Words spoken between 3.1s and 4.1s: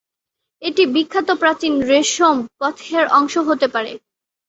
অংশ হতে পারে।